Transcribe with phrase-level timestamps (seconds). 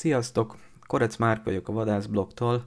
[0.00, 0.56] Sziasztok!
[0.86, 2.64] Korec Márk vagyok a Vadászblogtól,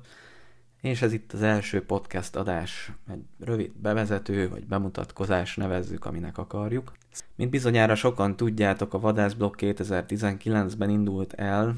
[0.82, 2.92] és ez itt az első podcast adás.
[3.08, 6.92] Egy rövid bevezető vagy bemutatkozás nevezzük, aminek akarjuk.
[7.36, 11.76] Mint bizonyára sokan tudjátok, a Vadászblog 2019-ben indult el,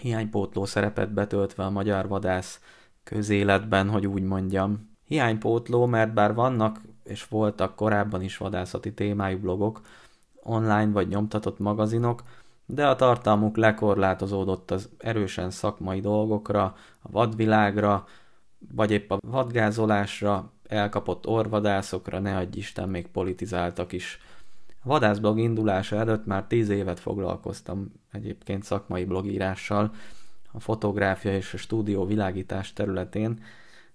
[0.00, 2.60] hiánypótló szerepet betöltve a magyar vadász
[3.04, 4.96] közéletben, hogy úgy mondjam.
[5.04, 9.80] Hiánypótló, mert bár vannak és voltak korábban is vadászati témájú blogok,
[10.42, 12.22] online vagy nyomtatott magazinok,
[12.74, 18.06] de a tartalmuk lekorlátozódott az erősen szakmai dolgokra, a vadvilágra,
[18.72, 24.18] vagy épp a vadgázolásra, elkapott orvadászokra, ne adj Isten, még politizáltak is.
[24.82, 29.94] A vadászblog indulása előtt már tíz évet foglalkoztam egyébként szakmai blogírással,
[30.52, 33.42] a fotográfia és a stúdió világítás területén,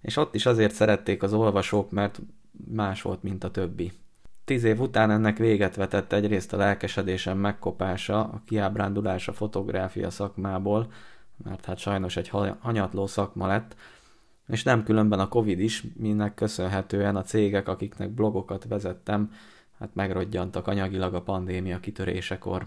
[0.00, 2.20] és ott is azért szerették az olvasók, mert
[2.68, 3.92] más volt, mint a többi.
[4.46, 10.92] Tíz év után ennek véget vetett egyrészt a lelkesedésem megkopása, a kiábrándulás a fotográfia szakmából,
[11.44, 12.28] mert hát sajnos egy
[12.60, 13.76] hanyatló szakma lett,
[14.48, 19.32] és nem különben a Covid is, minnek köszönhetően a cégek, akiknek blogokat vezettem,
[19.78, 22.66] hát megrodjantak anyagilag a pandémia kitörésekor.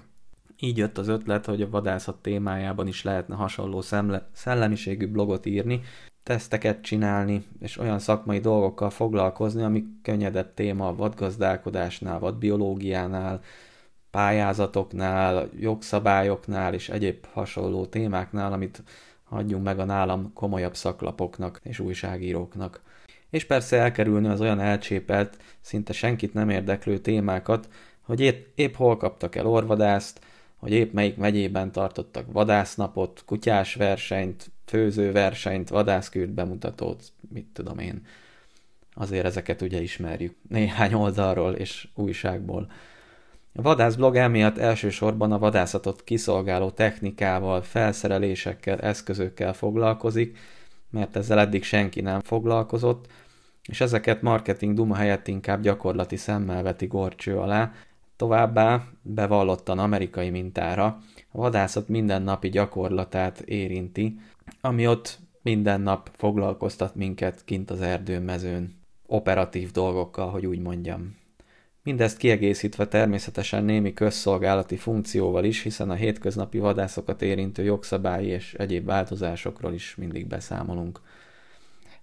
[0.59, 5.81] Így jött az ötlet, hogy a vadászat témájában is lehetne hasonló szemle- szellemiségű blogot írni,
[6.29, 13.41] teszteket csinálni, és olyan szakmai dolgokkal foglalkozni, ami könnyedebb téma a vadgazdálkodásnál, vadbiológiánál,
[14.11, 18.83] pályázatoknál, jogszabályoknál és egyéb hasonló témáknál, amit
[19.23, 22.81] hagyjunk meg a nálam komolyabb szaklapoknak és újságíróknak.
[23.29, 27.69] És persze elkerülni az olyan elcsépelt, szinte senkit nem érdeklő témákat,
[28.01, 30.19] hogy épp, épp hol kaptak el orvadászt,
[30.57, 38.05] hogy épp melyik megyében tartottak vadásznapot, kutyás versenyt, főzőversenyt, vadászkürt bemutatót, mit tudom én.
[38.93, 42.71] Azért ezeket ugye ismerjük néhány oldalról és újságból.
[43.53, 50.37] A vadászblog emiatt elsősorban a vadászatot kiszolgáló technikával, felszerelésekkel, eszközökkel foglalkozik,
[50.89, 53.07] mert ezzel eddig senki nem foglalkozott,
[53.69, 57.71] és ezeket marketing duma helyett inkább gyakorlati szemmel veti gorcső alá,
[58.19, 60.85] továbbá bevallottan amerikai mintára
[61.31, 64.19] a vadászat mindennapi gyakorlatát érinti,
[64.61, 68.75] ami ott minden nap foglalkoztat minket kint az erdőn, mezőn,
[69.05, 71.17] operatív dolgokkal, hogy úgy mondjam.
[71.83, 78.85] Mindezt kiegészítve természetesen némi közszolgálati funkcióval is, hiszen a hétköznapi vadászokat érintő jogszabályi és egyéb
[78.85, 81.01] változásokról is mindig beszámolunk.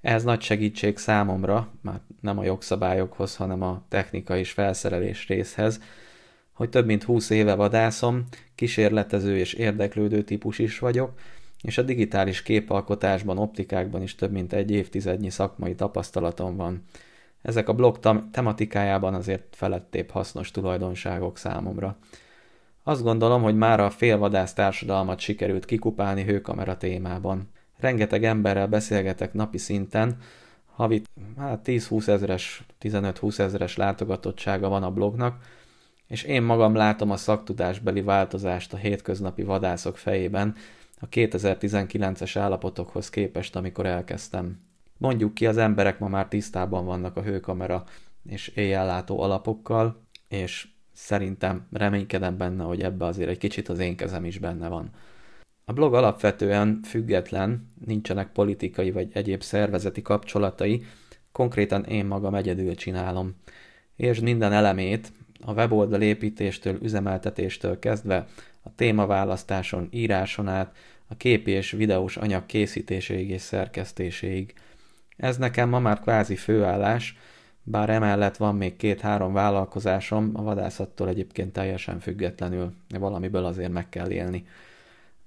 [0.00, 5.80] Ehhez nagy segítség számomra, már nem a jogszabályokhoz, hanem a technika és felszerelés részhez,
[6.56, 8.24] hogy több mint 20 éve vadászom,
[8.54, 11.12] kísérletező és érdeklődő típus is vagyok,
[11.62, 16.84] és a digitális képalkotásban, optikákban is több mint egy évtizednyi szakmai tapasztalatom van.
[17.42, 17.98] Ezek a blog
[18.30, 21.96] tematikájában azért felettébb hasznos tulajdonságok számomra.
[22.82, 27.50] Azt gondolom, hogy már a félvadász társadalmat sikerült kikupálni hőkamera témában.
[27.78, 30.18] Rengeteg emberrel beszélgetek napi szinten,
[30.74, 31.02] havi
[31.38, 35.42] hát 10-20 ezeres, 15-20 ezeres látogatottsága van a blognak,
[36.06, 40.54] és én magam látom a szaktudásbeli változást a hétköznapi vadászok fejében
[41.00, 44.60] a 2019-es állapotokhoz képest, amikor elkezdtem.
[44.96, 47.84] Mondjuk ki, az emberek ma már tisztában vannak a hőkamera
[48.28, 54.24] és éjjellátó alapokkal, és szerintem reménykedem benne, hogy ebbe azért egy kicsit az én kezem
[54.24, 54.90] is benne van.
[55.64, 60.84] A blog alapvetően független, nincsenek politikai vagy egyéb szervezeti kapcsolatai,
[61.32, 63.34] konkrétan én magam egyedül csinálom.
[63.96, 65.12] És minden elemét,
[65.44, 68.26] a weboldal építéstől, üzemeltetéstől kezdve
[68.62, 70.76] a témaválasztáson, íráson át,
[71.08, 74.54] a képi és videós anyag készítéséig és szerkesztéséig.
[75.16, 77.16] Ez nekem ma már kvázi főállás,
[77.62, 84.10] bár emellett van még két-három vállalkozásom, a vadászattól egyébként teljesen függetlenül, valamiből azért meg kell
[84.10, 84.46] élni.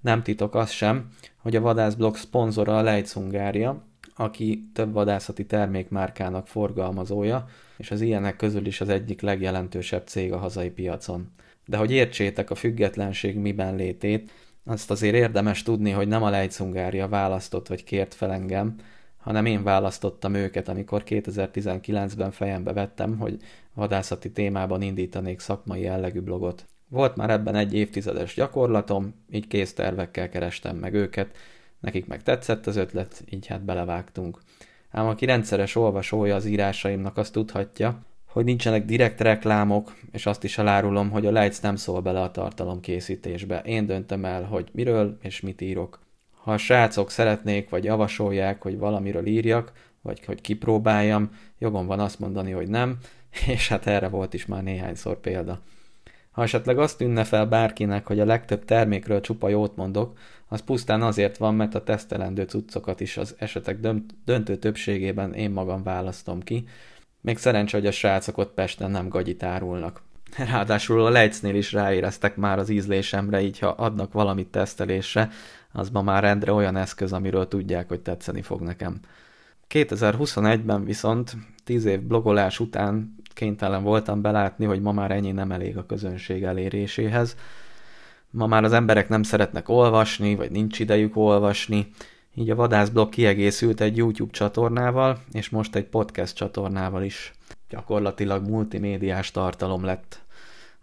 [0.01, 3.83] Nem titok az sem, hogy a vadászblog szponzora a Hungária,
[4.15, 7.47] aki több vadászati termékmárkának forgalmazója,
[7.79, 11.31] és az ilyenek közül is az egyik legjelentősebb cég a hazai piacon.
[11.65, 14.31] De hogy értsétek a függetlenség miben létét,
[14.65, 18.75] azt azért érdemes tudni, hogy nem a Lejcungária választott vagy kért fel engem,
[19.17, 23.37] hanem én választottam őket, amikor 2019-ben fejembe vettem, hogy
[23.73, 26.65] vadászati témában indítanék szakmai jellegű blogot.
[26.87, 31.35] Volt már ebben egy évtizedes gyakorlatom, így késztervekkel kerestem meg őket,
[31.79, 34.39] nekik meg tetszett az ötlet, így hát belevágtunk.
[34.91, 40.57] Ám aki rendszeres olvasója az írásaimnak, azt tudhatja, hogy nincsenek direkt reklámok, és azt is
[40.57, 43.59] elárulom, hogy a Lights nem szól bele a tartalom készítésbe.
[43.59, 45.99] Én döntöm el, hogy miről és mit írok.
[46.41, 49.71] Ha a srácok szeretnék, vagy javasolják, hogy valamiről írjak,
[50.01, 52.97] vagy hogy kipróbáljam, jogom van azt mondani, hogy nem,
[53.47, 55.59] és hát erre volt is már néhányszor példa.
[56.39, 61.01] Ha esetleg azt tűnne fel bárkinek, hogy a legtöbb termékről csupa jót mondok, az pusztán
[61.01, 63.79] azért van, mert a tesztelendő cuccokat is az esetek
[64.25, 66.67] döntő többségében én magam választom ki.
[67.21, 70.01] Még szerencsé, hogy a srácok ott Pesten nem gagyit árulnak.
[70.37, 75.29] Ráadásul a Leitznél is ráéreztek már az ízlésemre, így ha adnak valamit tesztelésre,
[75.71, 78.99] az ma már rendre olyan eszköz, amiről tudják, hogy tetszeni fog nekem.
[79.69, 85.77] 2021-ben viszont, 10 év blogolás után kénytelen voltam belátni, hogy ma már ennyi nem elég
[85.77, 87.35] a közönség eléréséhez.
[88.29, 91.87] Ma már az emberek nem szeretnek olvasni, vagy nincs idejük olvasni,
[92.35, 97.33] így a vadászblog kiegészült egy YouTube csatornával, és most egy podcast csatornával is.
[97.69, 100.19] Gyakorlatilag multimédiás tartalom lett.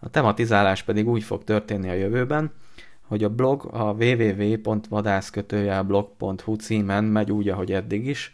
[0.01, 2.53] A tematizálás pedig úgy fog történni a jövőben,
[3.03, 8.33] hogy a blog a www.vadászkötőjelblog.hu címen megy úgy, ahogy eddig is,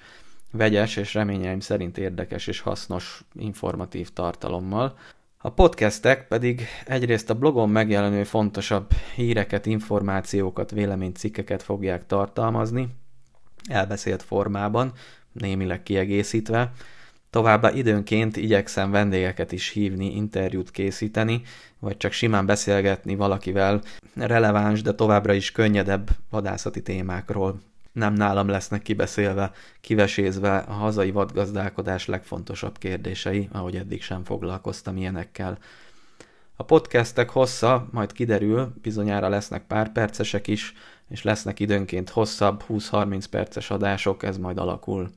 [0.53, 4.99] vegyes és reményeim szerint érdekes és hasznos informatív tartalommal.
[5.39, 12.89] A podcastek pedig egyrészt a blogon megjelenő fontosabb híreket, információkat, véleménycikkeket fogják tartalmazni,
[13.69, 14.93] elbeszélt formában,
[15.33, 16.73] némileg kiegészítve,
[17.33, 21.43] Továbbá időnként igyekszem vendégeket is hívni, interjút készíteni,
[21.79, 23.83] vagy csak simán beszélgetni valakivel
[24.15, 27.61] releváns, de továbbra is könnyedebb vadászati témákról.
[27.93, 35.59] Nem nálam lesznek kibeszélve, kivesézve a hazai vadgazdálkodás legfontosabb kérdései, ahogy eddig sem foglalkoztam ilyenekkel.
[36.57, 40.75] A podcastek hossza majd kiderül, bizonyára lesznek pár percesek is,
[41.09, 45.11] és lesznek időnként hosszabb, 20-30 perces adások, ez majd alakul.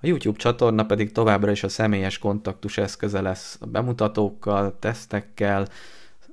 [0.00, 5.66] A YouTube csatorna pedig továbbra is a személyes kontaktus eszköze lesz a bemutatókkal, tesztekkel,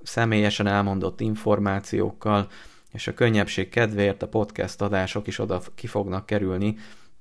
[0.04, 2.48] személyesen elmondott információkkal,
[2.92, 6.76] és a könnyebbség kedvéért a podcast adások is oda ki fognak kerülni,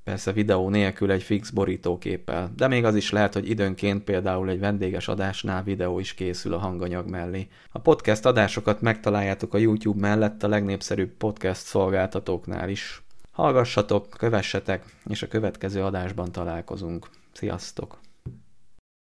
[0.05, 4.59] persze videó nélkül egy fix borítóképpel, de még az is lehet, hogy időnként például egy
[4.59, 7.49] vendéges adásnál videó is készül a hanganyag mellé.
[7.71, 13.03] A podcast adásokat megtaláljátok a YouTube mellett a legnépszerűbb podcast szolgáltatóknál is.
[13.33, 17.07] Hallgassatok, kövessetek, és a következő adásban találkozunk.
[17.33, 18.08] Sziasztok!